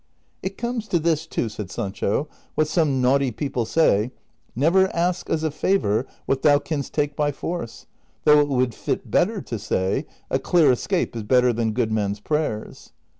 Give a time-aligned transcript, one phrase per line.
[0.41, 4.09] "It comes to this, too," said Sancho," Avhat some naughty people say,'
[4.55, 7.81] Never ask as a favor Avhat thou canst take by force;'
[8.21, 12.19] ^ though it would fit better to say,' A clear escape is better than good men's
[12.19, 12.93] prayers.'